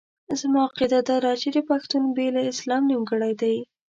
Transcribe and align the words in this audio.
زما 0.39 0.61
عقیده 0.67 0.99
داده 1.09 1.31
چې 1.53 1.61
پښتون 1.69 2.03
بې 2.15 2.27
له 2.35 2.41
اسلام 2.51 2.81
نیمګړی 2.91 3.33
دی. 3.41 3.55